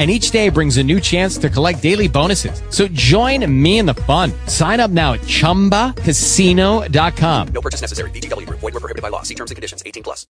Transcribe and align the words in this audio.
And 0.00 0.10
each 0.10 0.30
day 0.30 0.48
brings 0.48 0.78
a 0.78 0.82
new 0.82 0.98
chance 0.98 1.36
to 1.36 1.50
collect 1.50 1.82
daily 1.82 2.08
bonuses. 2.08 2.62
So 2.70 2.88
join 2.88 3.44
me 3.62 3.78
in 3.78 3.84
the 3.84 3.92
fun. 3.92 4.32
Sign 4.46 4.80
up 4.80 4.90
now 4.90 5.12
at 5.12 5.20
ChumbaCasino.com. 5.20 7.48
No 7.48 7.60
purchase 7.60 7.82
necessary. 7.82 8.10
VGW 8.12 8.46
Group. 8.46 8.60
Void 8.60 8.72
were 8.72 8.80
prohibited 8.80 9.02
by 9.02 9.10
law. 9.10 9.20
See 9.20 9.34
terms 9.34 9.50
and 9.50 9.56
conditions. 9.56 9.82
18 9.84 10.02
plus. 10.02 10.26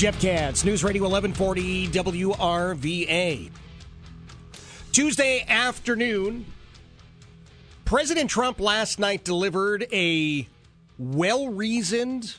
Jeff 0.00 0.18
Katz, 0.18 0.64
News 0.64 0.82
Radio 0.82 1.02
1140 1.02 1.88
WRVA. 1.88 3.50
Tuesday 4.92 5.44
afternoon, 5.46 6.46
President 7.90 8.30
Trump 8.30 8.60
last 8.60 9.00
night 9.00 9.24
delivered 9.24 9.84
a 9.92 10.46
well 10.96 11.48
reasoned, 11.48 12.36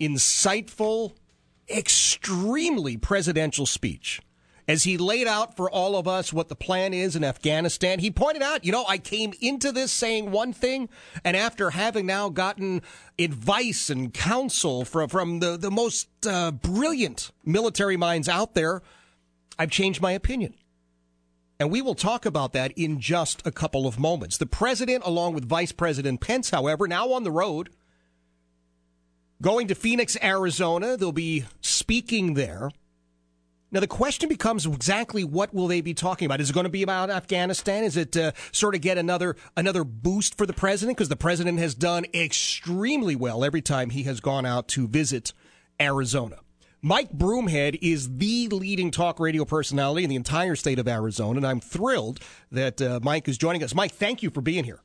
insightful, 0.00 1.12
extremely 1.68 2.96
presidential 2.96 3.66
speech 3.66 4.22
as 4.66 4.84
he 4.84 4.96
laid 4.96 5.26
out 5.26 5.58
for 5.58 5.70
all 5.70 5.94
of 5.94 6.08
us 6.08 6.32
what 6.32 6.48
the 6.48 6.56
plan 6.56 6.94
is 6.94 7.14
in 7.14 7.22
Afghanistan. 7.22 7.98
He 7.98 8.10
pointed 8.10 8.42
out, 8.42 8.64
you 8.64 8.72
know, 8.72 8.86
I 8.88 8.96
came 8.96 9.34
into 9.42 9.70
this 9.72 9.92
saying 9.92 10.30
one 10.30 10.54
thing, 10.54 10.88
and 11.22 11.36
after 11.36 11.68
having 11.68 12.06
now 12.06 12.30
gotten 12.30 12.80
advice 13.18 13.90
and 13.90 14.14
counsel 14.14 14.86
from, 14.86 15.10
from 15.10 15.40
the, 15.40 15.58
the 15.58 15.70
most 15.70 16.08
uh, 16.26 16.50
brilliant 16.50 17.30
military 17.44 17.98
minds 17.98 18.26
out 18.26 18.54
there, 18.54 18.80
I've 19.58 19.70
changed 19.70 20.00
my 20.00 20.12
opinion. 20.12 20.54
And 21.62 21.70
we 21.70 21.80
will 21.80 21.94
talk 21.94 22.26
about 22.26 22.54
that 22.54 22.72
in 22.72 22.98
just 22.98 23.46
a 23.46 23.52
couple 23.52 23.86
of 23.86 23.96
moments. 23.96 24.36
The 24.36 24.46
president, 24.46 25.04
along 25.06 25.34
with 25.34 25.44
Vice 25.44 25.70
President 25.70 26.20
Pence, 26.20 26.50
however, 26.50 26.88
now 26.88 27.12
on 27.12 27.22
the 27.22 27.30
road, 27.30 27.70
going 29.40 29.68
to 29.68 29.76
Phoenix, 29.76 30.16
Arizona. 30.20 30.96
They'll 30.96 31.12
be 31.12 31.44
speaking 31.60 32.34
there. 32.34 32.72
Now 33.70 33.78
the 33.78 33.86
question 33.86 34.28
becomes 34.28 34.66
exactly 34.66 35.22
what 35.22 35.54
will 35.54 35.68
they 35.68 35.82
be 35.82 35.94
talking 35.94 36.26
about? 36.26 36.40
Is 36.40 36.50
it 36.50 36.52
going 36.52 36.64
to 36.64 36.68
be 36.68 36.82
about 36.82 37.10
Afghanistan? 37.10 37.84
Is 37.84 37.96
it 37.96 38.16
uh, 38.16 38.32
sort 38.50 38.74
of 38.74 38.80
get 38.80 38.98
another 38.98 39.36
another 39.56 39.84
boost 39.84 40.36
for 40.36 40.46
the 40.46 40.52
president 40.52 40.98
because 40.98 41.10
the 41.10 41.16
president 41.16 41.60
has 41.60 41.76
done 41.76 42.06
extremely 42.12 43.14
well 43.14 43.44
every 43.44 43.62
time 43.62 43.90
he 43.90 44.02
has 44.02 44.18
gone 44.18 44.44
out 44.44 44.66
to 44.68 44.88
visit 44.88 45.32
Arizona. 45.80 46.40
Mike 46.84 47.12
Broomhead 47.12 47.78
is 47.80 48.16
the 48.16 48.48
leading 48.48 48.90
talk 48.90 49.20
radio 49.20 49.44
personality 49.44 50.02
in 50.02 50.10
the 50.10 50.16
entire 50.16 50.56
state 50.56 50.80
of 50.80 50.88
Arizona, 50.88 51.36
and 51.36 51.46
I'm 51.46 51.60
thrilled 51.60 52.18
that 52.50 52.82
uh, 52.82 52.98
Mike 53.00 53.28
is 53.28 53.38
joining 53.38 53.62
us. 53.62 53.72
Mike, 53.72 53.92
thank 53.92 54.20
you 54.20 54.30
for 54.30 54.40
being 54.40 54.64
here. 54.64 54.80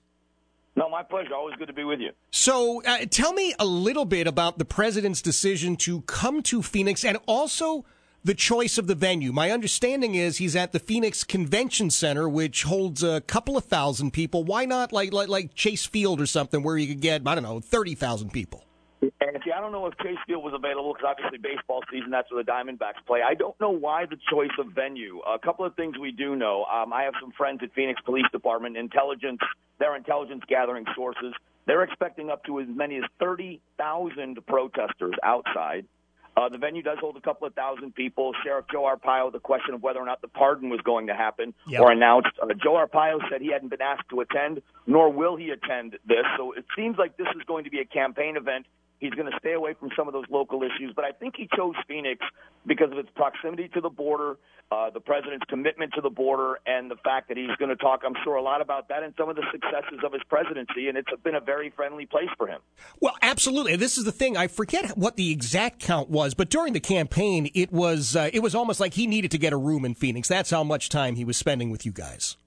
No, 0.75 0.87
my 0.87 1.01
pleasure. 1.01 1.33
Always 1.33 1.55
good 1.55 1.65
to 1.69 1.73
be 1.73 1.83
with 1.83 1.99
you. 1.99 2.11
So, 2.29 2.83
uh, 2.83 3.05
tell 3.09 3.33
me 3.33 3.55
a 3.57 3.65
little 3.65 4.05
bit 4.05 4.27
about 4.27 4.59
the 4.59 4.65
president's 4.65 5.23
decision 5.23 5.75
to 5.77 6.01
come 6.01 6.43
to 6.43 6.61
Phoenix 6.61 7.03
and 7.03 7.17
also 7.25 7.83
the 8.23 8.35
choice 8.35 8.77
of 8.77 8.85
the 8.85 8.93
venue. 8.93 9.31
My 9.31 9.49
understanding 9.49 10.13
is 10.13 10.37
he's 10.37 10.55
at 10.55 10.73
the 10.73 10.79
Phoenix 10.79 11.23
Convention 11.23 11.89
Center, 11.89 12.29
which 12.29 12.61
holds 12.61 13.01
a 13.01 13.21
couple 13.21 13.57
of 13.57 13.63
thousand 13.63 14.11
people. 14.11 14.43
Why 14.43 14.65
not 14.65 14.93
like 14.93 15.11
like, 15.13 15.29
like 15.29 15.55
Chase 15.55 15.87
Field 15.87 16.21
or 16.21 16.27
something 16.27 16.61
where 16.61 16.77
you 16.77 16.89
could 16.89 17.01
get 17.01 17.23
I 17.25 17.33
don't 17.33 17.43
know 17.43 17.59
thirty 17.59 17.95
thousand 17.95 18.33
people? 18.33 18.66
And 19.01 19.11
see, 19.45 19.51
I 19.51 19.59
don't 19.61 19.71
know 19.71 19.85
if 19.85 19.95
Chase 19.99 20.17
Field 20.25 20.43
was 20.43 20.53
available 20.55 20.93
because 20.93 21.07
obviously 21.11 21.37
baseball 21.37 21.83
season, 21.91 22.09
that's 22.09 22.31
where 22.31 22.43
the 22.43 22.49
Diamondbacks 22.51 23.05
play. 23.05 23.21
I 23.21 23.35
don't 23.35 23.59
know 23.61 23.69
why 23.69 24.05
the 24.05 24.17
choice 24.31 24.49
of 24.57 24.67
venue. 24.73 25.19
A 25.19 25.37
couple 25.37 25.65
of 25.65 25.75
things 25.75 25.97
we 25.99 26.11
do 26.11 26.35
know. 26.35 26.65
Um, 26.65 26.91
I 26.91 27.03
have 27.03 27.13
some 27.21 27.31
friends 27.31 27.59
at 27.61 27.73
Phoenix 27.73 28.01
Police 28.01 28.25
Department, 28.31 28.75
intelligence, 28.75 29.39
their 29.79 29.95
intelligence 29.95 30.43
gathering 30.47 30.85
sources. 30.95 31.33
They're 31.67 31.83
expecting 31.83 32.29
up 32.31 32.43
to 32.45 32.59
as 32.59 32.67
many 32.69 32.97
as 32.97 33.03
30,000 33.19 34.39
protesters 34.47 35.13
outside. 35.23 35.85
Uh, 36.35 36.47
the 36.49 36.57
venue 36.57 36.83
does 36.83 36.99
hold 36.99 37.17
a 37.17 37.21
couple 37.21 37.47
of 37.47 37.53
thousand 37.55 37.95
people. 37.95 38.31
Sheriff 38.43 38.65
Joe 38.71 38.83
Arpaio, 38.83 39.31
the 39.31 39.39
question 39.39 39.73
of 39.73 39.81
whether 39.81 39.99
or 39.99 40.05
not 40.05 40.21
the 40.21 40.27
pardon 40.27 40.69
was 40.69 40.79
going 40.81 41.07
to 41.07 41.15
happen 41.15 41.53
Yep. 41.67 41.81
or 41.81 41.91
announced. 41.91 42.29
Uh, 42.41 42.45
Joe 42.53 42.73
Arpaio 42.73 43.19
said 43.29 43.41
he 43.41 43.51
hadn't 43.51 43.69
been 43.69 43.81
asked 43.81 44.07
to 44.11 44.21
attend, 44.21 44.61
nor 44.85 45.11
will 45.11 45.35
he 45.35 45.49
attend 45.49 45.97
this. 46.07 46.25
So 46.37 46.51
it 46.51 46.65
seems 46.75 46.97
like 46.97 47.17
this 47.17 47.27
is 47.35 47.41
going 47.47 47.63
to 47.63 47.71
be 47.71 47.79
a 47.79 47.85
campaign 47.85 48.37
event. 48.37 48.67
He's 48.99 49.13
going 49.13 49.31
to 49.31 49.37
stay 49.39 49.53
away 49.53 49.75
from 49.79 49.89
some 49.95 50.07
of 50.07 50.13
those 50.13 50.25
local 50.29 50.63
issues, 50.63 50.91
but 50.95 51.05
I 51.05 51.11
think 51.11 51.35
he 51.37 51.47
chose 51.55 51.75
Phoenix 51.87 52.25
because 52.65 52.91
of 52.91 52.97
its 52.97 53.09
proximity 53.15 53.69
to 53.69 53.81
the 53.81 53.89
border, 53.89 54.37
uh, 54.71 54.89
the 54.89 54.99
president's 54.99 55.45
commitment 55.47 55.93
to 55.93 56.01
the 56.01 56.09
border, 56.09 56.59
and 56.65 56.89
the 56.89 56.95
fact 57.03 57.27
that 57.29 57.37
he's 57.37 57.55
going 57.57 57.69
to 57.69 57.75
talk, 57.75 58.01
I'm 58.05 58.15
sure, 58.23 58.35
a 58.35 58.41
lot 58.41 58.61
about 58.61 58.89
that 58.89 59.03
and 59.03 59.13
some 59.17 59.29
of 59.29 59.35
the 59.35 59.43
successes 59.51 59.99
of 60.03 60.13
his 60.13 60.23
presidency. 60.27 60.87
And 60.89 60.97
it's 60.97 61.09
been 61.23 61.35
a 61.35 61.39
very 61.39 61.69
friendly 61.69 62.05
place 62.05 62.29
for 62.37 62.47
him. 62.47 62.59
Well, 62.99 63.15
absolutely. 63.21 63.75
This 63.75 63.97
is 63.97 64.03
the 64.03 64.11
thing. 64.11 64.35
I 64.35 64.47
forget 64.47 64.97
what 64.97 65.15
the 65.15 65.31
exact 65.31 65.79
count 65.79 66.09
was, 66.09 66.33
but 66.33 66.49
during 66.49 66.73
the 66.73 66.79
campaign, 66.79 67.51
it 67.53 67.71
was 67.71 68.15
uh, 68.15 68.29
it 68.33 68.39
was 68.39 68.55
almost 68.55 68.79
like 68.79 68.95
he 68.95 69.07
needed 69.07 69.31
to 69.31 69.37
get 69.37 69.53
a 69.53 69.57
room 69.57 69.85
in 69.85 69.93
Phoenix. 69.93 70.27
That's 70.27 70.49
how 70.49 70.63
much 70.63 70.89
time 70.89 71.15
he 71.15 71.23
was 71.23 71.37
spending 71.37 71.69
with 71.69 71.85
you 71.85 71.91
guys. 71.91 72.37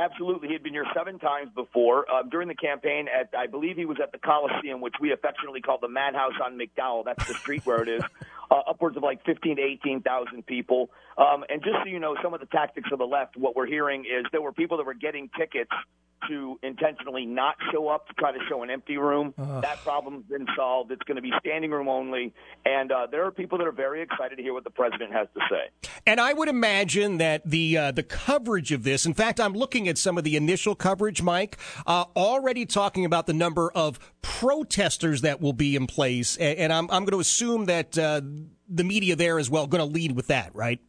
Absolutely. 0.00 0.48
He 0.48 0.54
had 0.54 0.62
been 0.62 0.72
here 0.72 0.86
seven 0.96 1.18
times 1.18 1.50
before. 1.54 2.10
Uh, 2.10 2.22
during 2.22 2.48
the 2.48 2.54
campaign, 2.54 3.06
at 3.08 3.38
I 3.38 3.46
believe 3.46 3.76
he 3.76 3.84
was 3.84 3.98
at 4.02 4.12
the 4.12 4.18
Coliseum, 4.18 4.80
which 4.80 4.94
we 4.98 5.12
affectionately 5.12 5.60
call 5.60 5.78
the 5.78 5.88
Madhouse 5.88 6.32
on 6.42 6.58
McDowell. 6.58 7.04
That's 7.04 7.26
the 7.28 7.34
street 7.34 7.66
where 7.66 7.82
it 7.82 7.88
is. 7.88 8.02
Uh, 8.52 8.62
upwards 8.68 8.96
of 8.96 9.04
like 9.04 9.24
15 9.24 9.58
to 9.58 9.62
18,000 9.62 10.44
people. 10.44 10.90
Um, 11.16 11.44
and 11.48 11.62
just 11.62 11.76
so 11.84 11.84
you 11.84 12.00
know, 12.00 12.16
some 12.20 12.34
of 12.34 12.40
the 12.40 12.46
tactics 12.46 12.88
of 12.90 12.98
the 12.98 13.06
left, 13.06 13.36
what 13.36 13.54
we're 13.54 13.68
hearing 13.68 14.00
is 14.00 14.26
there 14.32 14.42
were 14.42 14.50
people 14.50 14.76
that 14.78 14.86
were 14.86 14.92
getting 14.92 15.30
tickets 15.38 15.70
to 16.28 16.58
intentionally 16.62 17.26
not 17.26 17.56
show 17.72 17.88
up 17.88 18.06
to 18.08 18.14
try 18.14 18.32
to 18.32 18.38
show 18.48 18.62
an 18.62 18.70
empty 18.70 18.96
room. 18.96 19.34
That 19.36 19.78
problem's 19.82 20.24
been 20.26 20.46
solved. 20.56 20.92
It's 20.92 21.02
going 21.02 21.16
to 21.16 21.22
be 21.22 21.32
standing 21.40 21.70
room 21.70 21.88
only. 21.88 22.32
And 22.64 22.92
uh, 22.92 23.06
there 23.10 23.24
are 23.24 23.30
people 23.30 23.58
that 23.58 23.66
are 23.66 23.72
very 23.72 24.02
excited 24.02 24.36
to 24.36 24.42
hear 24.42 24.52
what 24.52 24.64
the 24.64 24.70
president 24.70 25.12
has 25.12 25.28
to 25.34 25.40
say. 25.50 25.90
And 26.06 26.20
I 26.20 26.32
would 26.32 26.48
imagine 26.48 27.18
that 27.18 27.48
the 27.48 27.76
uh, 27.76 27.90
the 27.92 28.02
coverage 28.02 28.72
of 28.72 28.82
this. 28.82 29.06
In 29.06 29.14
fact, 29.14 29.40
I'm 29.40 29.54
looking 29.54 29.88
at 29.88 29.98
some 29.98 30.18
of 30.18 30.24
the 30.24 30.36
initial 30.36 30.74
coverage, 30.74 31.22
Mike, 31.22 31.58
uh, 31.86 32.04
already 32.16 32.66
talking 32.66 33.04
about 33.04 33.26
the 33.26 33.34
number 33.34 33.70
of 33.72 33.98
protesters 34.22 35.22
that 35.22 35.40
will 35.40 35.52
be 35.52 35.76
in 35.76 35.86
place, 35.86 36.36
and, 36.36 36.58
and 36.58 36.72
I'm 36.72 36.84
I'm 36.90 37.04
going 37.04 37.12
to 37.12 37.20
assume 37.20 37.66
that 37.66 37.98
uh, 37.98 38.20
the 38.68 38.84
media 38.84 39.16
there 39.16 39.38
as 39.38 39.50
well 39.50 39.66
going 39.66 39.86
to 39.86 39.92
lead 39.92 40.12
with 40.12 40.28
that, 40.28 40.54
right? 40.54 40.80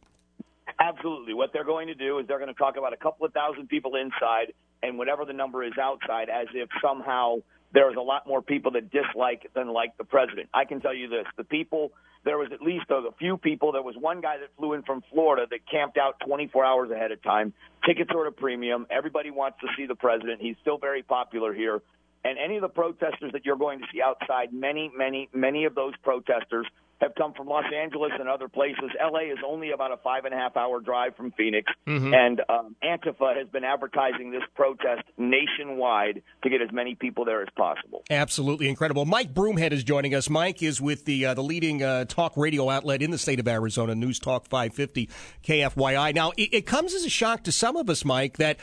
Absolutely. 0.78 1.34
What 1.34 1.52
they're 1.52 1.64
going 1.64 1.88
to 1.88 1.94
do 1.94 2.18
is 2.18 2.26
they're 2.26 2.38
going 2.38 2.52
to 2.52 2.58
talk 2.58 2.76
about 2.76 2.92
a 2.92 2.96
couple 2.96 3.26
of 3.26 3.32
thousand 3.32 3.68
people 3.68 3.94
inside 3.96 4.52
and 4.82 4.98
whatever 4.98 5.24
the 5.24 5.32
number 5.32 5.62
is 5.62 5.72
outside 5.80 6.28
as 6.28 6.46
if 6.54 6.68
somehow 6.82 7.36
there 7.72 7.90
is 7.90 7.96
a 7.96 8.00
lot 8.02 8.26
more 8.26 8.42
people 8.42 8.72
that 8.72 8.90
dislike 8.90 9.50
than 9.54 9.68
like 9.68 9.96
the 9.96 10.04
president. 10.04 10.48
I 10.52 10.64
can 10.64 10.80
tell 10.80 10.94
you 10.94 11.08
this. 11.08 11.24
The 11.36 11.44
people, 11.44 11.92
there 12.24 12.36
was 12.36 12.50
at 12.52 12.60
least 12.60 12.86
a, 12.90 12.96
a 12.96 13.12
few 13.18 13.38
people. 13.38 13.72
There 13.72 13.82
was 13.82 13.96
one 13.96 14.20
guy 14.20 14.38
that 14.38 14.48
flew 14.58 14.74
in 14.74 14.82
from 14.82 15.02
Florida 15.10 15.46
that 15.50 15.60
camped 15.70 15.96
out 15.96 16.20
24 16.26 16.64
hours 16.64 16.90
ahead 16.90 17.12
of 17.12 17.22
time. 17.22 17.54
Tickets 17.86 18.10
are 18.14 18.26
at 18.26 18.28
a 18.28 18.32
premium. 18.32 18.86
Everybody 18.90 19.30
wants 19.30 19.58
to 19.60 19.68
see 19.76 19.86
the 19.86 19.94
president. 19.94 20.40
He's 20.40 20.56
still 20.60 20.78
very 20.78 21.02
popular 21.02 21.54
here. 21.54 21.80
And 22.24 22.38
any 22.38 22.56
of 22.56 22.62
the 22.62 22.68
protesters 22.68 23.32
that 23.32 23.44
you're 23.44 23.56
going 23.56 23.80
to 23.80 23.86
see 23.92 24.00
outside, 24.00 24.52
many, 24.52 24.90
many, 24.94 25.28
many 25.32 25.64
of 25.64 25.74
those 25.74 25.94
protesters 26.02 26.66
have 27.02 27.14
come 27.16 27.34
from 27.34 27.48
Los 27.48 27.64
Angeles 27.74 28.12
and 28.18 28.28
other 28.28 28.48
places. 28.48 28.90
LA 29.00 29.32
is 29.32 29.38
only 29.46 29.72
about 29.72 29.92
a 29.92 29.96
five 29.98 30.24
and 30.24 30.32
a 30.32 30.36
half 30.36 30.56
hour 30.56 30.80
drive 30.80 31.16
from 31.16 31.32
Phoenix. 31.32 31.70
And 32.14 32.40
um, 32.48 32.76
Antifa 32.82 33.36
has 33.36 33.48
been 33.48 33.64
advertising 33.64 34.30
this 34.30 34.42
protest 34.54 35.02
nationwide 35.18 36.22
to 36.42 36.50
get 36.50 36.62
as 36.62 36.70
many 36.72 36.94
people 36.94 37.24
there 37.24 37.42
as 37.42 37.48
possible. 37.56 38.04
Absolutely 38.08 38.68
incredible. 38.68 39.04
Mike 39.04 39.34
Broomhead 39.34 39.72
is 39.72 39.82
joining 39.82 40.14
us. 40.14 40.30
Mike 40.30 40.62
is 40.62 40.80
with 40.80 41.04
the 41.04 41.26
uh, 41.26 41.34
the 41.34 41.42
leading 41.42 41.82
uh, 41.82 42.04
talk 42.04 42.36
radio 42.36 42.70
outlet 42.70 43.02
in 43.02 43.10
the 43.10 43.18
state 43.18 43.40
of 43.40 43.48
Arizona, 43.48 43.94
News 43.94 44.20
Talk 44.20 44.46
550 44.46 45.08
KFYI. 45.44 46.14
Now, 46.14 46.30
it, 46.36 46.50
it 46.52 46.66
comes 46.66 46.94
as 46.94 47.04
a 47.04 47.10
shock 47.10 47.42
to 47.44 47.52
some 47.52 47.76
of 47.76 47.90
us, 47.90 48.04
Mike, 48.04 48.36
that 48.36 48.58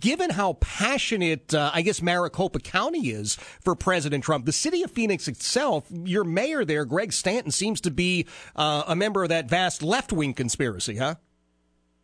given 0.00 0.30
how 0.30 0.54
passionate, 0.54 1.52
uh, 1.52 1.70
I 1.74 1.82
guess, 1.82 2.00
Maricopa 2.00 2.60
County 2.60 3.10
is 3.10 3.36
for 3.60 3.74
President 3.74 4.24
Trump, 4.24 4.46
the 4.46 4.52
city 4.52 4.82
of 4.82 4.90
Phoenix 4.90 5.28
itself, 5.28 5.84
your 5.90 6.24
mayor 6.24 6.64
there, 6.64 6.86
Greg 6.86 7.12
Stanton, 7.12 7.50
seems 7.50 7.81
to 7.82 7.90
be 7.90 8.26
uh, 8.56 8.84
a 8.86 8.96
member 8.96 9.22
of 9.22 9.28
that 9.28 9.48
vast 9.48 9.82
left 9.82 10.12
wing 10.12 10.34
conspiracy, 10.34 10.96
huh? 10.96 11.16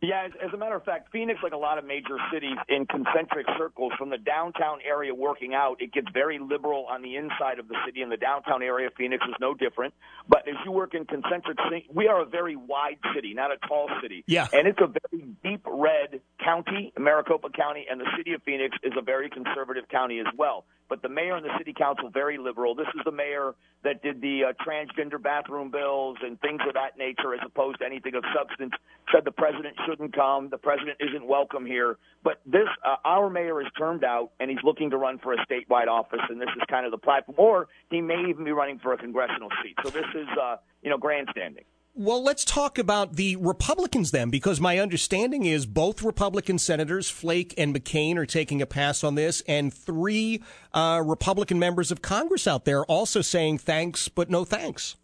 Yeah, 0.01 0.27
as, 0.27 0.31
as 0.41 0.53
a 0.53 0.57
matter 0.57 0.75
of 0.75 0.85
fact, 0.85 1.11
Phoenix, 1.11 1.41
like 1.43 1.51
a 1.51 1.57
lot 1.57 1.77
of 1.77 1.83
major 1.83 2.15
cities, 2.31 2.55
in 2.69 2.85
concentric 2.85 3.45
circles 3.57 3.91
from 3.97 4.09
the 4.09 4.17
downtown 4.17 4.79
area 4.87 5.13
working 5.13 5.53
out, 5.53 5.81
it 5.81 5.91
gets 5.91 6.07
very 6.13 6.39
liberal 6.39 6.85
on 6.89 7.01
the 7.01 7.17
inside 7.17 7.59
of 7.59 7.67
the 7.67 7.75
city. 7.85 8.01
In 8.01 8.07
the 8.07 8.15
downtown 8.15 8.63
area, 8.63 8.89
Phoenix 8.97 9.25
is 9.27 9.35
no 9.41 9.53
different. 9.53 9.93
But 10.27 10.47
as 10.47 10.55
you 10.63 10.71
work 10.71 10.93
in 10.93 11.03
concentric, 11.03 11.57
we 11.93 12.07
are 12.07 12.21
a 12.21 12.25
very 12.25 12.55
wide 12.55 12.99
city, 13.13 13.33
not 13.33 13.51
a 13.51 13.57
tall 13.67 13.89
city. 14.01 14.23
Yeah. 14.25 14.47
And 14.53 14.69
it's 14.69 14.79
a 14.79 14.87
very 14.87 15.25
deep 15.43 15.65
red 15.65 16.21
county, 16.43 16.93
Maricopa 16.97 17.49
County, 17.49 17.85
and 17.89 17.99
the 17.99 18.07
city 18.17 18.33
of 18.33 18.41
Phoenix 18.43 18.75
is 18.83 18.93
a 18.97 19.01
very 19.01 19.29
conservative 19.29 19.87
county 19.89 20.19
as 20.19 20.27
well. 20.37 20.65
But 20.89 21.03
the 21.03 21.09
mayor 21.09 21.35
and 21.35 21.45
the 21.45 21.55
city 21.57 21.73
council 21.77 22.09
very 22.09 22.37
liberal. 22.37 22.73
This 22.73 22.87
is 22.95 23.01
the 23.05 23.11
mayor 23.11 23.53
that 23.83 24.01
did 24.01 24.21
the 24.21 24.45
uh, 24.45 24.53
transgender 24.65 25.21
bathroom 25.21 25.69
bills 25.69 26.17
and 26.23 26.41
things 26.41 26.61
of 26.67 26.73
that 26.73 26.97
nature, 26.97 27.33
as 27.33 27.41
opposed 27.45 27.79
to 27.79 27.85
anything 27.85 28.15
of 28.15 28.23
substance. 28.35 28.73
Said 29.13 29.23
the 29.23 29.31
president 29.31 29.75
shouldn't 29.87 30.15
come. 30.15 30.49
The 30.49 30.57
president 30.57 30.97
isn't 30.99 31.25
welcome 31.25 31.65
here. 31.65 31.97
But 32.23 32.41
this, 32.45 32.67
uh, 32.83 32.95
our 33.05 33.29
mayor 33.29 33.61
is 33.61 33.67
termed 33.77 34.03
out, 34.03 34.31
and 34.39 34.49
he's 34.49 34.63
looking 34.63 34.89
to 34.89 34.97
run 34.97 35.19
for 35.19 35.33
a 35.33 35.37
statewide 35.45 35.87
office, 35.87 36.21
and 36.29 36.41
this 36.41 36.49
is 36.55 36.63
kind 36.69 36.85
of 36.85 36.91
the 36.91 36.97
platform. 36.97 37.35
Or 37.37 37.67
he 37.89 38.01
may 38.01 38.25
even 38.27 38.43
be 38.43 38.51
running 38.51 38.79
for 38.79 38.93
a 38.93 38.97
congressional 38.97 39.49
seat. 39.63 39.75
So 39.83 39.91
this 39.91 40.07
is, 40.15 40.27
uh, 40.41 40.57
you 40.81 40.89
know, 40.89 40.97
grandstanding. 40.97 41.65
Well, 42.01 42.23
let's 42.23 42.45
talk 42.45 42.77
about 42.77 43.17
the 43.17 43.35
Republicans 43.35 44.11
then, 44.11 44.29
because 44.29 44.61
my 44.61 44.79
understanding 44.79 45.43
is 45.43 45.65
both 45.65 46.01
Republican 46.01 46.57
senators, 46.57 47.09
Flake 47.09 47.53
and 47.57 47.75
McCain, 47.75 48.15
are 48.15 48.25
taking 48.25 48.61
a 48.61 48.65
pass 48.65 49.03
on 49.03 49.15
this, 49.15 49.43
and 49.49 49.73
three 49.73 50.41
uh, 50.73 51.01
Republican 51.05 51.59
members 51.59 51.91
of 51.91 52.01
Congress 52.01 52.47
out 52.47 52.63
there 52.63 52.85
also 52.85 53.19
saying 53.19 53.57
thanks, 53.57 54.07
but 54.07 54.29
no 54.29 54.45
thanks. 54.45 54.95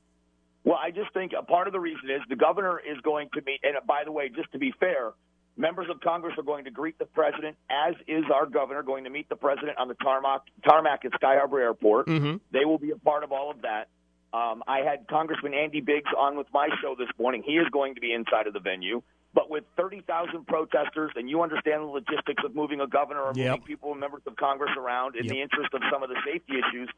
Well, 0.63 0.79
I 0.81 0.91
just 0.91 1.11
think 1.13 1.33
a 1.37 1.43
part 1.43 1.67
of 1.67 1.73
the 1.73 1.81
reason 1.81 2.09
is 2.09 2.21
the 2.29 2.37
governor 2.37 2.79
is 2.79 2.97
going 3.01 3.27
to 3.33 3.41
meet, 3.41 3.59
and 3.63 3.75
by 3.85 4.03
the 4.05 4.13
way, 4.13 4.29
just 4.29 4.53
to 4.53 4.57
be 4.57 4.73
fair, 4.79 5.11
members 5.57 5.87
of 5.89 5.99
Congress 5.99 6.35
are 6.37 6.43
going 6.43 6.63
to 6.63 6.71
greet 6.71 6.97
the 6.97 7.07
president, 7.07 7.57
as 7.69 7.95
is 8.07 8.23
our 8.33 8.45
governor 8.45 8.83
going 8.83 9.03
to 9.03 9.09
meet 9.09 9.27
the 9.27 9.35
president 9.35 9.77
on 9.77 9.89
the 9.89 9.95
tarmac, 9.95 10.43
tarmac 10.65 11.03
at 11.03 11.11
Sky 11.15 11.35
Harbor 11.35 11.59
Airport. 11.59 12.07
Mm-hmm. 12.07 12.37
They 12.53 12.63
will 12.63 12.79
be 12.79 12.91
a 12.91 12.97
part 12.97 13.25
of 13.25 13.33
all 13.33 13.51
of 13.51 13.63
that. 13.63 13.89
Um, 14.35 14.63
I 14.67 14.79
had 14.79 15.07
Congressman 15.07 15.53
Andy 15.53 15.79
Biggs 15.79 16.11
on 16.17 16.35
with 16.35 16.47
my 16.53 16.67
show 16.81 16.93
this 16.99 17.07
morning. 17.17 17.41
He 17.45 17.53
is 17.53 17.67
going 17.71 17.95
to 17.95 18.01
be 18.01 18.11
inside 18.11 18.47
of 18.47 18.53
the 18.53 18.59
venue. 18.59 19.01
But 19.33 19.49
with 19.49 19.63
30,000 19.77 20.45
protesters, 20.45 21.11
and 21.15 21.29
you 21.29 21.41
understand 21.41 21.83
the 21.83 21.87
logistics 21.87 22.43
of 22.43 22.53
moving 22.53 22.81
a 22.81 22.87
governor 22.87 23.21
or 23.21 23.31
Yep. 23.33 23.49
moving 23.49 23.61
people 23.65 23.91
and 23.91 23.99
members 24.01 24.23
of 24.27 24.35
Congress 24.35 24.71
around 24.77 25.15
in 25.15 25.25
Yep. 25.25 25.31
the 25.33 25.41
interest 25.41 25.73
of 25.73 25.81
some 25.89 26.03
of 26.03 26.09
the 26.09 26.17
safety 26.25 26.59
issues, 26.59 26.89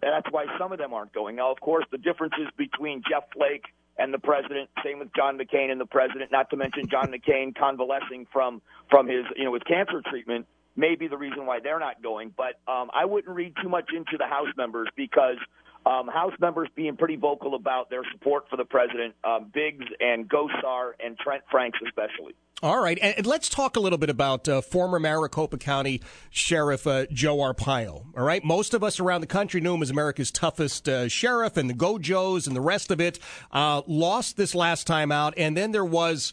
that's 0.00 0.30
why 0.30 0.46
some 0.58 0.70
of 0.70 0.78
them 0.78 0.94
aren't 0.94 1.12
going. 1.12 1.34
Now, 1.34 1.50
of 1.50 1.60
course, 1.60 1.84
the 1.90 1.98
differences 1.98 2.46
between 2.56 3.02
Jeff 3.08 3.24
Flake 3.32 3.64
and 3.98 4.14
the 4.14 4.18
president, 4.20 4.70
same 4.84 5.00
with 5.00 5.12
John 5.14 5.38
McCain 5.38 5.72
and 5.72 5.80
the 5.80 5.86
president, 5.86 6.30
not 6.30 6.50
to 6.50 6.56
mention 6.56 6.86
John 6.88 7.08
McCain 7.08 7.54
convalescing 7.54 8.26
from 8.32 8.62
from 8.90 9.08
his 9.08 9.24
you 9.34 9.44
know 9.44 9.54
his 9.54 9.62
cancer 9.64 10.02
treatment, 10.02 10.46
may 10.76 10.94
be 10.94 11.08
the 11.08 11.16
reason 11.16 11.46
why 11.46 11.58
they're 11.60 11.80
not 11.80 12.00
going. 12.02 12.28
But 12.36 12.60
um, 12.68 12.90
I 12.94 13.06
wouldn't 13.06 13.34
read 13.34 13.54
too 13.60 13.68
much 13.68 13.90
into 13.92 14.18
the 14.18 14.26
House 14.26 14.54
members 14.56 14.88
because 14.96 15.38
um, 15.86 16.08
House 16.08 16.32
members 16.40 16.68
being 16.74 16.96
pretty 16.96 17.16
vocal 17.16 17.54
about 17.54 17.90
their 17.90 18.02
support 18.12 18.46
for 18.50 18.56
the 18.56 18.64
president, 18.64 19.14
um, 19.22 19.50
Biggs 19.54 19.84
and 20.00 20.28
Gosar 20.28 20.92
and 20.98 21.16
Trent 21.16 21.44
Franks 21.50 21.78
especially. 21.86 22.34
All 22.62 22.80
right, 22.80 22.98
and, 23.00 23.26
let's 23.26 23.50
talk 23.50 23.76
a 23.76 23.80
little 23.80 23.98
bit 23.98 24.08
about 24.08 24.48
uh, 24.48 24.62
former 24.62 24.98
Maricopa 24.98 25.58
County 25.58 26.00
Sheriff 26.30 26.86
uh, 26.86 27.04
Joe 27.12 27.36
Arpaio. 27.36 28.06
All 28.16 28.24
right, 28.24 28.42
most 28.42 28.74
of 28.74 28.82
us 28.82 28.98
around 28.98 29.20
the 29.20 29.26
country 29.26 29.60
knew 29.60 29.74
him 29.74 29.82
as 29.82 29.90
America's 29.90 30.30
toughest 30.30 30.88
uh, 30.88 31.06
sheriff, 31.06 31.56
and 31.56 31.68
the 31.70 31.74
Gojos 31.74 32.46
and 32.46 32.56
the 32.56 32.60
rest 32.62 32.90
of 32.90 33.00
it. 33.00 33.18
Uh, 33.52 33.82
lost 33.86 34.36
this 34.36 34.54
last 34.54 34.86
time 34.86 35.12
out, 35.12 35.34
and 35.36 35.56
then 35.56 35.72
there 35.72 35.84
was. 35.84 36.32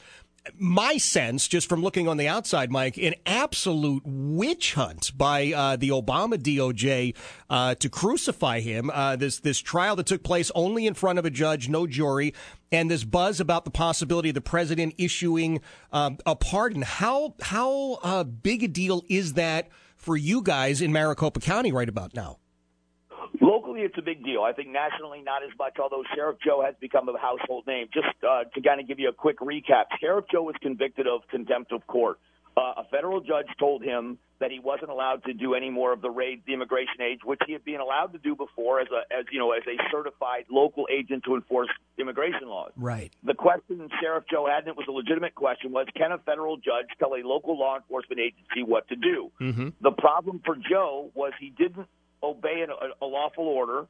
My 0.59 0.97
sense, 0.97 1.47
just 1.47 1.69
from 1.69 1.81
looking 1.81 2.09
on 2.09 2.17
the 2.17 2.27
outside, 2.27 2.69
Mike, 2.69 2.97
an 2.97 3.15
absolute 3.25 4.03
witch 4.05 4.73
hunt 4.73 5.17
by 5.17 5.53
uh, 5.53 5.77
the 5.77 5.89
Obama 5.89 6.35
DOJ 6.35 7.15
uh, 7.49 7.75
to 7.75 7.89
crucify 7.89 8.59
him. 8.59 8.89
Uh, 8.89 9.15
this 9.15 9.39
this 9.39 9.59
trial 9.59 9.95
that 9.95 10.05
took 10.05 10.21
place 10.21 10.51
only 10.53 10.85
in 10.85 10.95
front 10.95 11.17
of 11.17 11.23
a 11.23 11.29
judge, 11.29 11.69
no 11.69 11.87
jury, 11.87 12.33
and 12.73 12.91
this 12.91 13.05
buzz 13.05 13.39
about 13.39 13.63
the 13.63 13.71
possibility 13.71 14.29
of 14.29 14.35
the 14.35 14.41
president 14.41 14.95
issuing 14.97 15.61
um, 15.93 16.17
a 16.25 16.35
pardon. 16.35 16.81
How 16.81 17.35
how 17.41 17.99
uh, 18.03 18.25
big 18.25 18.63
a 18.63 18.67
deal 18.67 19.03
is 19.07 19.33
that 19.33 19.69
for 19.95 20.17
you 20.17 20.41
guys 20.41 20.81
in 20.81 20.91
Maricopa 20.91 21.39
County 21.39 21.71
right 21.71 21.87
about 21.87 22.13
now? 22.13 22.39
Locally, 23.53 23.81
it's 23.81 23.97
a 23.99 24.01
big 24.01 24.23
deal. 24.23 24.41
I 24.41 24.51
think 24.51 24.69
nationally, 24.69 25.21
not 25.21 25.43
as 25.43 25.51
much, 25.59 25.77
although 25.79 26.03
Sheriff 26.15 26.37
Joe 26.43 26.63
has 26.65 26.73
become 26.79 27.07
a 27.07 27.17
household 27.19 27.67
name. 27.67 27.87
Just 27.93 28.07
uh, 28.27 28.45
to 28.45 28.61
kind 28.61 28.81
of 28.81 28.87
give 28.87 28.99
you 28.99 29.09
a 29.09 29.13
quick 29.13 29.39
recap, 29.39 29.85
Sheriff 30.01 30.25
Joe 30.31 30.41
was 30.41 30.55
convicted 30.59 31.05
of 31.05 31.21
contempt 31.29 31.71
of 31.71 31.85
court. 31.85 32.17
Uh, 32.57 32.73
a 32.77 32.83
federal 32.89 33.19
judge 33.21 33.47
told 33.59 33.83
him 33.83 34.17
that 34.39 34.51
he 34.51 34.59
wasn't 34.59 34.89
allowed 34.89 35.23
to 35.23 35.33
do 35.33 35.53
any 35.53 35.69
more 35.69 35.93
of 35.93 36.01
the 36.01 36.09
raids, 36.09 36.41
the 36.45 36.53
immigration 36.53 37.01
age, 37.01 37.19
which 37.23 37.39
he 37.45 37.53
had 37.53 37.63
been 37.63 37.79
allowed 37.79 38.07
to 38.07 38.19
do 38.19 38.35
before 38.35 38.79
as 38.79 38.87
a, 38.91 39.01
as 39.13 39.25
you 39.31 39.39
know, 39.39 39.51
as 39.51 39.63
a 39.67 39.77
certified 39.91 40.45
local 40.51 40.85
agent 40.91 41.23
to 41.25 41.35
enforce 41.35 41.69
immigration 41.99 42.47
laws. 42.47 42.71
Right. 42.75 43.11
The 43.23 43.33
question 43.33 43.87
Sheriff 44.01 44.25
Joe 44.29 44.47
had, 44.47 44.59
and 44.59 44.67
it 44.67 44.75
was 44.75 44.85
a 44.87 44.91
legitimate 44.91 45.35
question, 45.35 45.71
was 45.71 45.87
can 45.95 46.11
a 46.11 46.17
federal 46.17 46.57
judge 46.57 46.87
tell 46.99 47.13
a 47.13 47.21
local 47.23 47.57
law 47.57 47.77
enforcement 47.77 48.19
agency 48.19 48.63
what 48.63 48.87
to 48.89 48.95
do? 48.95 49.31
Mm-hmm. 49.39 49.69
The 49.81 49.91
problem 49.91 50.41
for 50.45 50.55
Joe 50.55 51.11
was 51.15 51.33
he 51.39 51.51
didn't 51.51 51.87
obey 52.23 52.61
an, 52.61 52.69
a, 52.69 53.05
a 53.05 53.07
lawful 53.07 53.45
order 53.45 53.85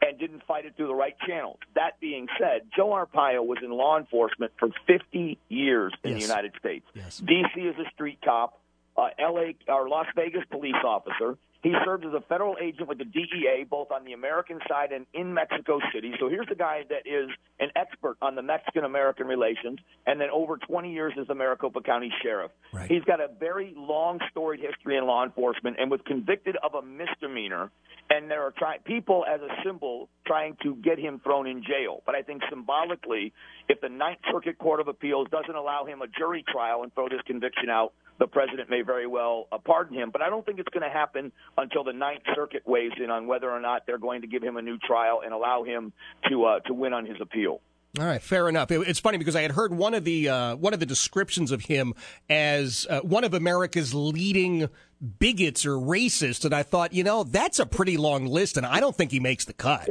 and 0.00 0.18
didn't 0.18 0.42
fight 0.46 0.64
it 0.64 0.76
through 0.76 0.88
the 0.88 0.94
right 0.94 1.16
channels. 1.26 1.58
That 1.74 2.00
being 2.00 2.26
said, 2.38 2.62
Joe 2.74 2.90
Arpaio 2.90 3.44
was 3.44 3.58
in 3.62 3.70
law 3.70 3.98
enforcement 3.98 4.52
for 4.58 4.68
50 4.86 5.38
years 5.48 5.92
in 6.02 6.14
the 6.14 6.20
United 6.20 6.52
States. 6.58 6.84
Yes. 6.94 7.18
D.C. 7.18 7.60
is 7.60 7.76
a 7.78 7.88
street 7.90 8.18
cop, 8.24 8.60
uh, 8.96 9.08
L.A. 9.18 9.54
or 9.68 9.88
Las 9.88 10.06
Vegas 10.16 10.42
police 10.50 10.74
officer. 10.84 11.36
He 11.62 11.72
served 11.84 12.04
as 12.04 12.12
a 12.12 12.20
federal 12.22 12.56
agent 12.60 12.88
with 12.88 12.98
the 12.98 13.04
DEA, 13.04 13.64
both 13.70 13.92
on 13.92 14.04
the 14.04 14.12
American 14.12 14.58
side 14.68 14.90
and 14.90 15.06
in 15.14 15.32
Mexico 15.32 15.78
City. 15.94 16.12
So 16.18 16.28
here's 16.28 16.48
a 16.50 16.56
guy 16.56 16.82
that 16.88 17.06
is 17.06 17.30
an 17.60 17.70
expert 17.76 18.16
on 18.20 18.34
the 18.34 18.42
Mexican 18.42 18.84
American 18.84 19.28
relations, 19.28 19.78
and 20.06 20.20
then 20.20 20.28
over 20.32 20.56
20 20.56 20.92
years 20.92 21.12
as 21.20 21.28
the 21.28 21.36
Maricopa 21.36 21.80
County 21.80 22.12
Sheriff. 22.22 22.50
Right. 22.72 22.90
He's 22.90 23.04
got 23.04 23.20
a 23.20 23.28
very 23.38 23.74
long 23.76 24.18
storied 24.30 24.60
history 24.60 24.96
in 24.96 25.06
law 25.06 25.24
enforcement 25.24 25.76
and 25.78 25.88
was 25.88 26.00
convicted 26.04 26.56
of 26.64 26.74
a 26.74 26.82
misdemeanor. 26.82 27.70
And 28.10 28.28
there 28.28 28.42
are 28.42 28.50
try- 28.50 28.78
people 28.78 29.24
as 29.32 29.40
a 29.40 29.48
symbol 29.64 30.08
trying 30.32 30.56
to 30.62 30.74
get 30.76 30.98
him 30.98 31.20
thrown 31.22 31.46
in 31.46 31.62
jail. 31.62 32.02
But 32.06 32.14
I 32.14 32.22
think 32.22 32.40
symbolically, 32.48 33.34
if 33.68 33.80
the 33.82 33.90
Ninth 33.90 34.20
Circuit 34.32 34.56
Court 34.56 34.80
of 34.80 34.88
Appeals 34.88 35.28
doesn't 35.30 35.54
allow 35.54 35.84
him 35.84 36.00
a 36.00 36.06
jury 36.06 36.42
trial 36.50 36.82
and 36.84 36.94
throw 36.94 37.06
this 37.08 37.20
conviction 37.26 37.68
out, 37.68 37.92
the 38.18 38.26
president 38.26 38.70
may 38.70 38.80
very 38.80 39.06
well 39.06 39.46
uh, 39.52 39.58
pardon 39.58 39.94
him. 39.98 40.08
But 40.10 40.22
I 40.22 40.30
don't 40.30 40.44
think 40.46 40.58
it's 40.58 40.70
going 40.70 40.88
to 40.90 40.94
happen 41.02 41.32
until 41.58 41.84
the 41.84 41.92
Ninth 41.92 42.22
Circuit 42.34 42.62
weighs 42.64 42.92
in 43.02 43.10
on 43.10 43.26
whether 43.26 43.50
or 43.50 43.60
not 43.60 43.82
they're 43.86 43.98
going 43.98 44.22
to 44.22 44.26
give 44.26 44.42
him 44.42 44.56
a 44.56 44.62
new 44.62 44.78
trial 44.78 45.20
and 45.22 45.34
allow 45.34 45.64
him 45.64 45.92
to 46.30 46.44
uh, 46.44 46.60
to 46.60 46.72
win 46.72 46.94
on 46.94 47.04
his 47.04 47.16
appeal. 47.20 47.60
All 48.00 48.06
right, 48.06 48.22
fair 48.22 48.48
enough. 48.48 48.70
It- 48.70 48.88
it's 48.88 49.00
funny 49.00 49.18
because 49.18 49.36
I 49.36 49.42
had 49.42 49.50
heard 49.52 49.74
one 49.74 49.92
of 49.92 50.04
the 50.04 50.30
uh, 50.30 50.56
one 50.56 50.72
of 50.72 50.80
the 50.80 50.86
descriptions 50.86 51.52
of 51.52 51.60
him 51.66 51.92
as 52.30 52.86
uh, 52.88 53.00
one 53.00 53.24
of 53.24 53.34
America's 53.34 53.92
leading 53.92 54.70
bigots 55.18 55.66
or 55.66 55.72
racists, 55.76 56.46
and 56.46 56.54
I 56.54 56.62
thought, 56.62 56.94
you 56.94 57.04
know, 57.04 57.22
that's 57.22 57.58
a 57.58 57.66
pretty 57.66 57.98
long 57.98 58.24
list, 58.26 58.56
and 58.56 58.64
I 58.64 58.80
don't 58.80 58.96
think 58.96 59.10
he 59.10 59.20
makes 59.20 59.44
the 59.44 59.52
cut. 59.52 59.90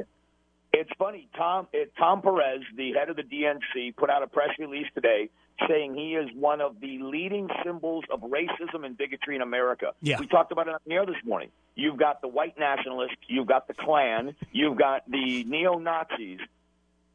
It's 0.74 0.90
funny. 0.98 1.28
Tom 1.36 1.68
it, 1.74 1.94
Tom 1.98 2.22
Perez, 2.22 2.62
the 2.76 2.94
head 2.94 3.10
of 3.10 3.18
the 3.18 3.24
DNC, 3.24 3.96
put 3.96 4.10
out 4.10 4.24
a 4.24 4.28
press 4.28 4.50
release 4.58 4.88
today 4.94 5.30
saying 5.68 5.96
he 5.96 6.14
is 6.16 6.30
one 6.34 6.62
of 6.62 6.80
the 6.80 7.00
leading 7.02 7.50
symbols 7.64 8.04
of 8.10 8.22
racism 8.22 8.86
and 8.86 8.98
bigotry 8.98 9.36
in 9.36 9.42
America. 9.42 9.94
Yeah. 10.02 10.20
We 10.20 10.28
talked 10.28 10.52
about 10.52 10.68
it 10.68 10.74
on 10.74 10.80
the 10.86 10.94
air 10.94 11.06
this 11.06 11.24
morning. 11.26 11.50
You've 11.76 11.98
got 11.98 12.22
the 12.22 12.28
white 12.28 12.58
nationalists, 12.58 13.18
you've 13.28 13.48
got 13.48 13.68
the 13.68 13.74
Klan, 13.74 14.36
you've 14.52 14.78
got 14.78 15.10
the 15.10 15.44
neo 15.44 15.78
Nazis. 15.78 16.40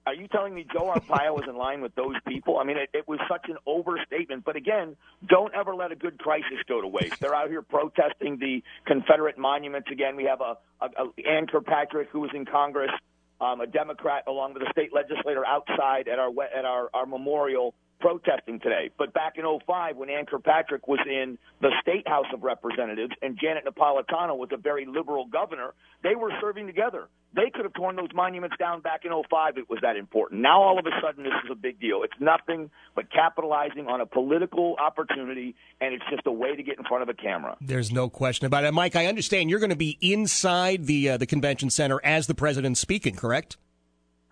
Are 0.06 0.14
you 0.14 0.28
telling 0.28 0.54
me 0.54 0.64
Joe 0.72 0.94
Arpaio 0.94 1.34
was 1.34 1.46
in 1.48 1.56
line 1.56 1.80
with 1.80 1.96
those 1.96 2.14
people? 2.28 2.58
I 2.58 2.64
mean, 2.64 2.76
it, 2.76 2.90
it 2.94 3.08
was 3.08 3.18
such 3.28 3.46
an 3.48 3.56
overstatement. 3.66 4.44
But 4.44 4.54
again, 4.54 4.94
don't 5.26 5.52
ever 5.52 5.74
let 5.74 5.90
a 5.90 5.96
good 5.96 6.16
crisis 6.18 6.58
go 6.68 6.80
to 6.80 6.86
waste. 6.86 7.18
They're 7.18 7.34
out 7.34 7.48
here 7.48 7.62
protesting 7.62 8.38
the 8.38 8.62
Confederate 8.84 9.36
monuments 9.36 9.88
again. 9.90 10.14
We 10.14 10.24
have 10.24 10.40
a, 10.40 10.58
a, 10.80 10.86
a 10.86 11.28
Ann 11.28 11.48
Kirkpatrick 11.48 12.10
who 12.10 12.20
was 12.20 12.30
in 12.34 12.44
Congress, 12.44 12.92
um, 13.40 13.60
a 13.60 13.66
Democrat, 13.66 14.24
along 14.26 14.54
with 14.54 14.62
a 14.62 14.70
state 14.70 14.90
legislator 14.92 15.44
outside 15.46 16.08
at 16.08 16.18
our 16.18 16.30
at 16.56 16.64
our, 16.64 16.90
our 16.94 17.06
memorial 17.06 17.74
protesting 18.00 18.60
today. 18.60 18.90
But 18.96 19.12
back 19.12 19.34
in 19.36 19.44
'05, 19.44 19.96
when 19.96 20.10
Ann 20.10 20.26
Kirkpatrick 20.26 20.86
was 20.86 21.00
in 21.06 21.38
the 21.60 21.70
state 21.80 22.06
House 22.06 22.26
of 22.32 22.42
Representatives 22.42 23.12
and 23.22 23.38
Janet 23.40 23.64
Napolitano 23.64 24.36
was 24.36 24.50
a 24.52 24.56
very 24.56 24.86
liberal 24.86 25.26
governor, 25.26 25.74
they 26.02 26.14
were 26.14 26.30
serving 26.40 26.66
together. 26.66 27.08
They 27.34 27.50
could 27.52 27.64
have 27.64 27.74
torn 27.74 27.96
those 27.96 28.08
monuments 28.14 28.56
down 28.58 28.80
back 28.80 29.04
in 29.04 29.10
'05. 29.12 29.58
It 29.58 29.68
was 29.68 29.80
that 29.82 29.96
important. 29.96 30.40
Now 30.42 30.62
all 30.62 30.78
of 30.78 30.86
a 30.86 30.90
sudden 31.02 31.24
this 31.24 31.32
is 31.44 31.50
a 31.50 31.54
big 31.54 31.80
deal. 31.80 32.02
It's 32.02 32.20
nothing 32.20 32.70
but 32.94 33.10
capitalizing 33.10 33.86
on 33.88 34.00
a 34.00 34.06
political 34.06 34.76
opportunity, 34.78 35.54
and 35.80 35.94
it's 35.94 36.04
just 36.10 36.26
a 36.26 36.32
way 36.32 36.56
to 36.56 36.62
get 36.62 36.78
in 36.78 36.84
front 36.84 37.02
of 37.02 37.08
a 37.08 37.14
camera. 37.14 37.56
There's 37.60 37.92
no 37.92 38.08
question 38.08 38.46
about 38.46 38.64
it, 38.64 38.72
Mike. 38.72 38.96
I 38.96 39.06
understand 39.06 39.50
you're 39.50 39.60
going 39.60 39.70
to 39.70 39.76
be 39.76 39.98
inside 40.00 40.86
the 40.86 41.10
uh, 41.10 41.16
the 41.16 41.26
convention 41.26 41.70
center 41.70 42.00
as 42.04 42.26
the 42.26 42.34
president's 42.34 42.80
speaking, 42.80 43.16
correct? 43.16 43.56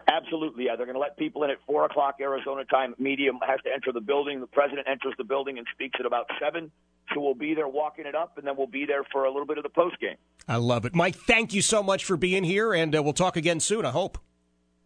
Absolutely, 0.09 0.67
yeah. 0.67 0.77
They're 0.77 0.87
going 0.87 0.97
to 0.97 1.01
let 1.01 1.17
people 1.17 1.45
in 1.45 1.51
at 1.51 1.59
four 1.67 1.85
o'clock 1.85 2.17
Arizona 2.21 2.65
time. 2.65 2.95
Media 2.99 3.31
has 3.47 3.61
to 3.65 3.73
enter 3.73 3.93
the 3.93 4.01
building. 4.01 4.41
The 4.41 4.47
president 4.47 4.87
enters 4.89 5.15
the 5.19 5.25
building 5.25 5.59
and 5.59 5.67
speaks 5.73 5.99
at 5.99 6.07
about 6.07 6.27
seven. 6.41 6.71
So 7.13 7.21
we'll 7.21 7.35
be 7.35 7.55
there 7.55 7.69
walking 7.69 8.07
it 8.07 8.15
up, 8.15 8.39
and 8.39 8.47
then 8.47 8.57
we'll 8.57 8.67
be 8.67 8.87
there 8.87 9.05
for 9.13 9.25
a 9.25 9.31
little 9.31 9.47
bit 9.47 9.59
of 9.59 9.63
the 9.63 9.71
post 9.71 10.01
game. 10.01 10.17
I 10.49 10.57
love 10.57 10.85
it, 10.85 10.95
Mike. 10.95 11.17
Thank 11.17 11.53
you 11.53 11.63
so 11.63 11.83
much 11.83 12.05
for 12.05 12.17
being 12.17 12.45
here, 12.45 12.73
and 12.73 12.97
uh, 12.97 13.03
we'll 13.03 13.13
talk 13.13 13.37
again 13.37 13.61
soon. 13.61 13.85
I 13.85 13.91
hope. 13.91 14.19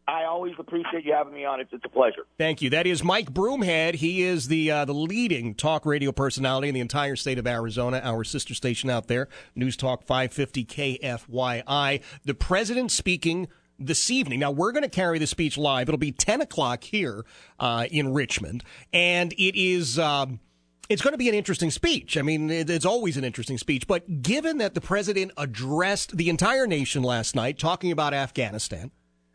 I 0.08 0.24
always 0.24 0.54
appreciate 0.58 1.04
you 1.04 1.12
having 1.12 1.34
me 1.34 1.44
on. 1.44 1.60
It's, 1.60 1.70
it's 1.70 1.84
a 1.84 1.88
pleasure. 1.90 2.26
Thank 2.38 2.62
you. 2.62 2.70
That 2.70 2.86
is 2.86 3.04
Mike 3.04 3.30
Broomhead. 3.30 3.96
He 3.96 4.22
is 4.22 4.48
the 4.48 4.70
uh, 4.70 4.84
the 4.86 4.94
leading 4.94 5.54
talk 5.54 5.84
radio 5.84 6.12
personality 6.12 6.68
in 6.68 6.74
the 6.74 6.80
entire 6.80 7.14
state 7.14 7.38
of 7.38 7.46
Arizona. 7.46 8.00
Our 8.02 8.24
sister 8.24 8.54
station 8.54 8.88
out 8.88 9.06
there, 9.08 9.28
News 9.54 9.76
Talk 9.76 10.02
550 10.02 10.64
KFYI. 10.64 12.02
The 12.24 12.34
president 12.34 12.90
speaking 12.90 13.48
this 13.78 14.10
evening. 14.10 14.40
Now 14.40 14.50
we're 14.50 14.72
going 14.72 14.82
to 14.82 14.88
carry 14.88 15.18
the 15.18 15.26
speech 15.26 15.56
live. 15.56 15.88
It'll 15.88 15.98
be 15.98 16.12
10 16.12 16.40
o'clock 16.40 16.84
here 16.84 17.24
uh, 17.58 17.86
in 17.90 18.12
Richmond, 18.12 18.64
and 18.92 19.32
it 19.32 19.58
is. 19.58 19.98
Um, 19.98 20.40
it's 20.88 21.02
going 21.02 21.12
to 21.12 21.18
be 21.18 21.28
an 21.28 21.34
interesting 21.34 21.70
speech. 21.70 22.16
I 22.16 22.22
mean, 22.22 22.48
it's 22.48 22.86
always 22.86 23.18
an 23.18 23.24
interesting 23.24 23.58
speech. 23.58 23.86
But 23.86 24.22
given 24.22 24.56
that 24.58 24.72
the 24.72 24.80
president 24.80 25.32
addressed 25.36 26.16
the 26.16 26.30
entire 26.30 26.66
nation 26.66 27.02
last 27.02 27.34
night 27.34 27.58
talking 27.58 27.92
about 27.92 28.14
Afghanistan, 28.14 28.90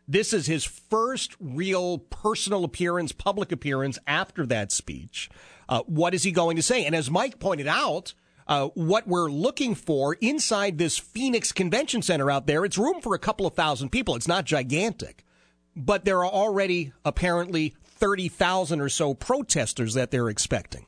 this 0.08 0.32
is 0.32 0.46
his 0.46 0.64
first 0.64 1.36
real 1.38 1.98
personal 1.98 2.64
appearance, 2.64 3.12
public 3.12 3.52
appearance 3.52 4.00
after 4.06 4.44
that 4.46 4.72
speech. 4.72 5.30
Uh, 5.68 5.82
what 5.86 6.12
is 6.12 6.24
he 6.24 6.32
going 6.32 6.56
to 6.56 6.62
say? 6.62 6.84
And 6.84 6.94
as 6.94 7.08
Mike 7.08 7.38
pointed 7.38 7.68
out, 7.68 8.14
uh, 8.46 8.68
what 8.74 9.06
we're 9.06 9.30
looking 9.30 9.74
for 9.74 10.14
inside 10.14 10.78
this 10.78 10.98
Phoenix 10.98 11.52
Convention 11.52 12.02
Center 12.02 12.30
out 12.30 12.46
there, 12.46 12.64
it's 12.64 12.78
room 12.78 13.00
for 13.00 13.14
a 13.14 13.18
couple 13.18 13.46
of 13.46 13.54
thousand 13.54 13.90
people. 13.90 14.16
It's 14.16 14.28
not 14.28 14.44
gigantic, 14.44 15.24
but 15.74 16.04
there 16.04 16.18
are 16.18 16.30
already 16.30 16.92
apparently 17.04 17.74
30,000 17.84 18.80
or 18.80 18.88
so 18.88 19.14
protesters 19.14 19.94
that 19.94 20.10
they're 20.10 20.28
expecting. 20.28 20.86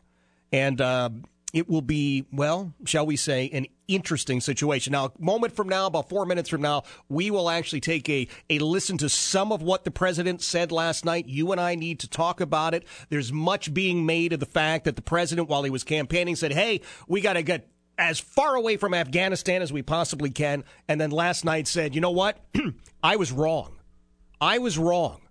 And, 0.53 0.81
uh, 0.81 1.11
it 1.57 1.71
will 1.71 1.81
be, 1.81 2.27
well, 2.31 2.75
shall 2.85 3.07
we 3.07 3.17
say, 3.17 3.49
an 3.51 3.65
interesting 3.89 4.43
situation. 4.43 4.93
Now, 4.93 5.07
a 5.07 5.13
moment 5.19 5.57
from 5.57 5.71
now, 5.71 5.87
about 5.87 6.11
four 6.11 6.27
minutes 6.27 6.51
from 6.51 6.61
now, 6.61 6.83
we 7.09 7.31
will 7.31 7.49
actually 7.49 7.81
take 7.81 8.11
a, 8.11 8.29
a 8.51 8.59
listen 8.59 8.99
to 8.99 9.09
some 9.09 9.53
of 9.53 9.63
what 9.63 9.85
the 9.85 9.91
president 9.91 10.43
said 10.43 10.71
last 10.71 11.07
night. 11.07 11.25
You 11.27 11.53
and 11.53 11.61
I 11.61 11.75
need 11.75 12.01
to 12.01 12.11
talk 12.11 12.43
about 12.43 12.75
it. 12.75 12.85
There's 13.09 13.33
much 13.33 13.73
being 13.73 14.05
made 14.05 14.35
of 14.35 14.41
the 14.41 14.45
fact 14.45 14.85
that 14.85 14.97
the 14.97 15.03
president, 15.03 15.49
while 15.49 15.63
he 15.63 15.71
was 15.71 15.83
campaigning, 15.83 16.37
said, 16.37 16.53
hey, 16.53 16.83
we 17.09 17.23
got 17.23 17.33
to 17.33 17.43
get 17.43 17.71
as 17.97 18.21
far 18.21 18.55
away 18.55 18.77
from 18.77 18.93
Afghanistan 18.93 19.63
as 19.63 19.73
we 19.73 19.81
possibly 19.81 20.29
can. 20.29 20.63
And 20.89 21.01
then 21.01 21.11
last 21.11 21.43
night 21.43 21.69
said, 21.69 21.95
you 21.95 22.03
know 22.03 22.11
what? 22.11 22.39
I 23.03 23.17
was 23.17 23.33
wrong. 23.33 23.79
I 24.43 24.59
was 24.59 24.77
wrong. 24.77 25.23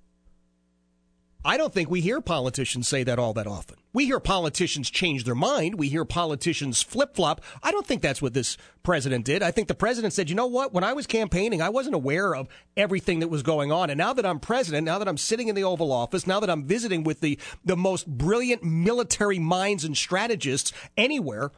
I 1.45 1.57
don't 1.57 1.71
think 1.71 1.91
we 1.91 2.01
hear 2.01 2.19
politicians 2.19 2.87
say 2.87 3.03
that 3.03 3.19
all 3.19 3.33
that 3.33 3.45
often. 3.45 3.77
We 3.95 4.07
hear 4.07 4.19
politicians 4.19 4.89
change 4.89 5.23
their 5.23 5.35
mind. 5.35 5.75
We 5.75 5.87
hear 5.87 6.03
politicians 6.03 6.83
flip 6.83 7.15
flop. 7.15 7.39
I 7.63 7.71
don't 7.71 7.87
think 7.87 8.01
that's 8.01 8.21
what 8.21 8.33
this 8.33 8.57
president 8.83 9.23
did. 9.23 9.41
I 9.41 9.51
think 9.51 9.69
the 9.69 9.73
president 9.73 10.11
said, 10.11 10.29
you 10.29 10.35
know 10.35 10.47
what? 10.47 10.73
When 10.73 10.83
I 10.83 10.91
was 10.91 11.07
campaigning, 11.07 11.61
I 11.61 11.69
wasn't 11.69 11.95
aware 11.95 12.35
of 12.35 12.49
everything 12.75 13.21
that 13.21 13.29
was 13.29 13.41
going 13.41 13.71
on. 13.71 13.89
And 13.89 13.97
now 13.97 14.11
that 14.11 14.25
I'm 14.25 14.41
president, 14.41 14.83
now 14.83 14.99
that 14.99 15.07
I'm 15.07 15.15
sitting 15.15 15.47
in 15.47 15.55
the 15.55 15.63
Oval 15.63 15.93
Office, 15.93 16.27
now 16.27 16.41
that 16.41 16.49
I'm 16.49 16.65
visiting 16.65 17.05
with 17.05 17.21
the, 17.21 17.39
the 17.63 17.77
most 17.77 18.05
brilliant 18.05 18.65
military 18.65 19.39
minds 19.39 19.85
and 19.85 19.95
strategists 19.95 20.73
anywhere, 20.97 21.51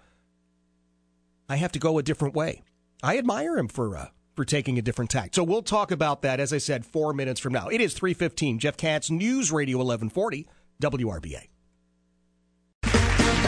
I 1.50 1.56
have 1.56 1.72
to 1.72 1.80
go 1.80 1.98
a 1.98 2.04
different 2.04 2.36
way. 2.36 2.62
I 3.02 3.18
admire 3.18 3.58
him 3.58 3.68
for 3.68 3.98
uh, 3.98 4.08
for 4.36 4.46
taking 4.46 4.78
a 4.78 4.84
different 4.84 5.10
tack. 5.10 5.34
So 5.34 5.44
we'll 5.44 5.64
talk 5.64 5.90
about 5.90 6.22
that, 6.22 6.40
as 6.40 6.54
I 6.54 6.60
said, 6.60 6.86
four 6.86 7.14
minutes 7.14 7.40
from 7.40 7.54
now. 7.54 7.70
It 7.70 7.82
is 7.82 7.96
315. 7.96 8.60
Jeff 8.60 8.78
Katz, 8.78 9.10
News 9.10 9.52
Radio 9.52 9.78
1140, 9.80 10.48
WRVA. 10.84 11.48